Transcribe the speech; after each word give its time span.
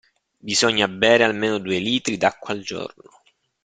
Bisogna 0.39 0.87
bere 0.87 1.23
almeno 1.23 1.59
due 1.59 1.77
litri 1.77 2.17
d'acqua 2.17 2.55
al 2.55 2.61
giorno. 2.61 3.21